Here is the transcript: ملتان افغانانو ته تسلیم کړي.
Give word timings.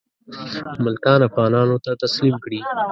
ملتان 0.83 1.19
افغانانو 1.29 1.75
ته 1.83 1.91
تسلیم 2.03 2.35
کړي. 2.43 2.59